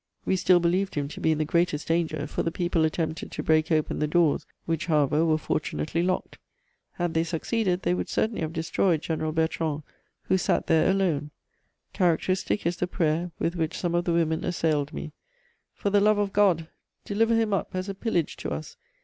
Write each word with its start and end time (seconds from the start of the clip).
We 0.25 0.35
still 0.35 0.59
believed 0.59 0.95
him 0.95 1.07
to 1.09 1.21
be 1.21 1.31
in 1.31 1.37
the 1.37 1.45
greatest 1.45 1.87
danger, 1.87 2.25
for 2.25 2.41
the 2.41 2.49
people 2.51 2.85
attempted 2.85 3.31
to 3.33 3.43
break 3.43 3.71
open 3.71 3.99
the 3.99 4.07
doors, 4.07 4.47
which, 4.65 4.87
however, 4.87 5.23
were 5.23 5.37
fortunately 5.37 6.01
locked. 6.01 6.39
Had 6.93 7.13
they 7.13 7.23
succeeded, 7.23 7.83
they 7.83 7.93
would 7.93 8.09
certainly 8.09 8.41
have 8.41 8.51
destroyed 8.51 9.03
General 9.03 9.31
Bertrand, 9.31 9.83
who 10.23 10.39
sat 10.39 10.65
there 10.65 10.89
alone.... 10.89 11.29
Characteristic 11.93 12.65
is 12.65 12.77
the 12.77 12.87
prayer 12.87 13.29
with 13.37 13.55
which 13.55 13.77
some 13.77 13.93
of 13.93 14.05
the 14.05 14.13
women 14.13 14.43
assailed 14.43 14.91
me: 14.91 15.11
"'For 15.75 15.91
the 15.91 16.01
love 16.01 16.17
of 16.17 16.33
God, 16.33 16.67
deliver 17.05 17.35
him 17.35 17.53
up 17.53 17.69
as 17.75 17.87
a 17.87 17.93
pillage 17.93 18.35
to 18.37 18.49
us! 18.49 18.77